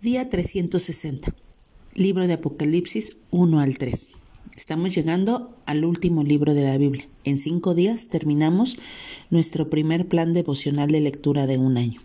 [0.00, 1.34] Día 360.
[1.96, 4.10] Libro de Apocalipsis 1 al 3.
[4.56, 7.08] Estamos llegando al último libro de la Biblia.
[7.24, 8.76] En cinco días terminamos
[9.30, 12.00] nuestro primer plan devocional de lectura de un año.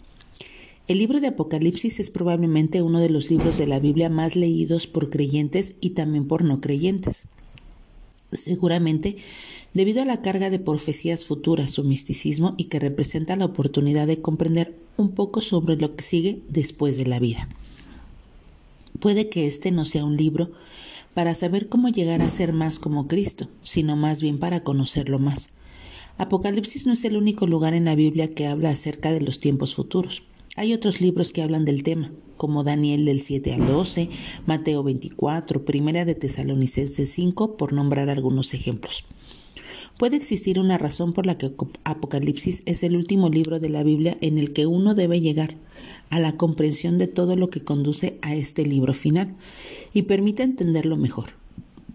[0.87, 4.88] El libro de Apocalipsis es probablemente uno de los libros de la Biblia más leídos
[4.88, 7.25] por creyentes y también por no creyentes.
[8.32, 9.18] Seguramente
[9.75, 14.20] debido a la carga de profecías futuras, su misticismo y que representa la oportunidad de
[14.20, 17.50] comprender un poco sobre lo que sigue después de la vida.
[19.04, 20.54] Puede que este no sea un libro
[21.14, 25.56] para saber cómo llegar a ser más como Cristo, sino más bien para conocerlo más.
[26.18, 29.76] Apocalipsis no es el único lugar en la Biblia que habla acerca de los tiempos
[29.76, 30.24] futuros.
[30.56, 34.09] Hay otros libros que hablan del tema, como Daniel del 7 al 12,
[34.45, 39.04] Mateo 24, Primera de Tesalonicenses 5, por nombrar algunos ejemplos.
[39.97, 41.52] Puede existir una razón por la que
[41.83, 45.56] Apocalipsis es el último libro de la Biblia en el que uno debe llegar
[46.09, 49.36] a la comprensión de todo lo que conduce a este libro final
[49.94, 51.30] y permite entenderlo mejor.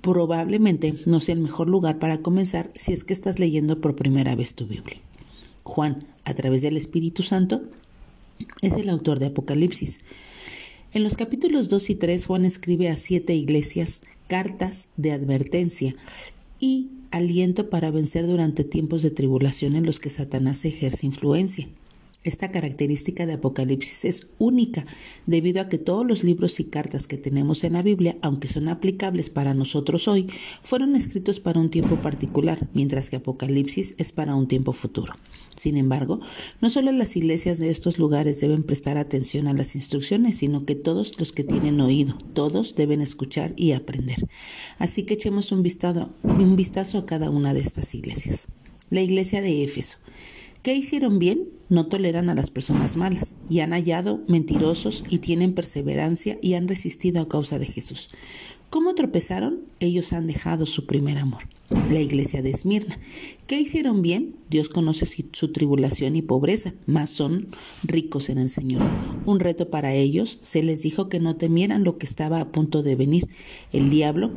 [0.00, 4.36] Probablemente no sea el mejor lugar para comenzar si es que estás leyendo por primera
[4.36, 4.98] vez tu Biblia.
[5.64, 7.62] Juan, a través del Espíritu Santo,
[8.62, 10.00] es el autor de Apocalipsis.
[10.92, 15.94] En los capítulos 2 y 3 Juan escribe a siete iglesias cartas de advertencia
[16.60, 21.68] y aliento para vencer durante tiempos de tribulación en los que Satanás ejerce influencia.
[22.24, 24.84] Esta característica de Apocalipsis es única
[25.26, 28.68] debido a que todos los libros y cartas que tenemos en la Biblia, aunque son
[28.68, 30.26] aplicables para nosotros hoy,
[30.60, 35.14] fueron escritos para un tiempo particular, mientras que Apocalipsis es para un tiempo futuro.
[35.54, 36.18] Sin embargo,
[36.60, 40.74] no solo las iglesias de estos lugares deben prestar atención a las instrucciones, sino que
[40.74, 44.28] todos los que tienen oído, todos deben escuchar y aprender.
[44.78, 48.48] Así que echemos un vistazo, un vistazo a cada una de estas iglesias.
[48.90, 49.98] La iglesia de Éfeso.
[50.68, 51.48] ¿Qué hicieron bien?
[51.70, 56.68] No toleran a las personas malas y han hallado mentirosos y tienen perseverancia y han
[56.68, 58.10] resistido a causa de Jesús.
[58.68, 59.60] ¿Cómo tropezaron?
[59.80, 61.44] Ellos han dejado su primer amor.
[61.70, 62.98] La iglesia de Esmirna.
[63.46, 64.36] ¿Qué hicieron bien?
[64.50, 67.48] Dios conoce su tribulación y pobreza, mas son
[67.82, 68.82] ricos en el Señor.
[69.24, 72.82] Un reto para ellos, se les dijo que no temieran lo que estaba a punto
[72.82, 73.26] de venir.
[73.72, 74.32] El diablo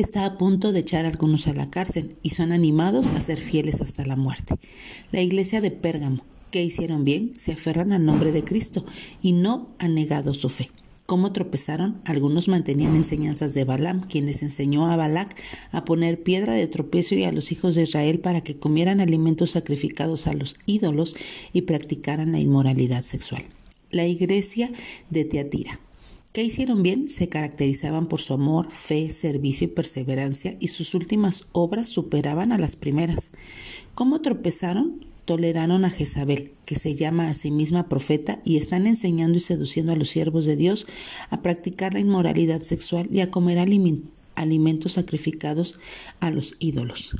[0.00, 3.38] está a punto de echar a algunos a la cárcel y son animados a ser
[3.38, 4.54] fieles hasta la muerte.
[5.12, 8.84] La iglesia de Pérgamo, que hicieron bien, se aferran al nombre de Cristo
[9.22, 10.70] y no han negado su fe.
[11.06, 12.02] ¿Cómo tropezaron?
[12.04, 15.34] Algunos mantenían enseñanzas de Balaam, quien les enseñó a Balac
[15.72, 19.52] a poner piedra de tropiezo y a los hijos de Israel para que comieran alimentos
[19.52, 21.16] sacrificados a los ídolos
[21.54, 23.42] y practicaran la inmoralidad sexual.
[23.90, 24.70] La iglesia
[25.08, 25.80] de Teatira.
[26.32, 27.08] ¿Qué hicieron bien?
[27.08, 32.58] Se caracterizaban por su amor, fe, servicio y perseverancia y sus últimas obras superaban a
[32.58, 33.32] las primeras.
[33.94, 35.06] ¿Cómo tropezaron?
[35.24, 39.92] Toleraron a Jezabel, que se llama a sí misma profeta, y están enseñando y seduciendo
[39.92, 40.86] a los siervos de Dios
[41.30, 43.58] a practicar la inmoralidad sexual y a comer
[44.34, 45.80] alimentos sacrificados
[46.20, 47.16] a los ídolos.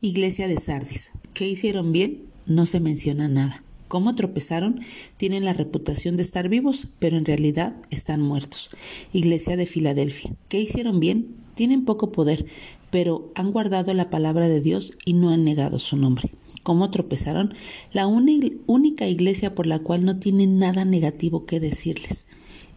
[0.00, 1.12] Iglesia de Sardis.
[1.32, 2.24] ¿Qué hicieron bien?
[2.46, 4.80] No se menciona nada cómo tropezaron,
[5.16, 8.70] tienen la reputación de estar vivos, pero en realidad están muertos.
[9.12, 10.32] Iglesia de Filadelfia.
[10.48, 11.34] ¿Qué hicieron bien?
[11.56, 12.46] Tienen poco poder,
[12.92, 16.30] pero han guardado la palabra de Dios y no han negado su nombre.
[16.62, 17.52] ¿Cómo tropezaron?
[17.92, 22.26] La única iglesia por la cual no tienen nada negativo que decirles.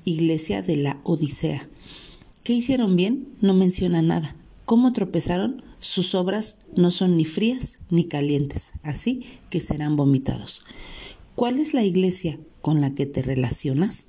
[0.05, 1.69] Iglesia de la Odisea.
[2.43, 3.27] ¿Qué hicieron bien?
[3.39, 4.35] No menciona nada.
[4.65, 5.61] ¿Cómo tropezaron?
[5.79, 10.65] Sus obras no son ni frías ni calientes, así que serán vomitados.
[11.35, 14.05] ¿Cuál es la iglesia con la que te relacionas?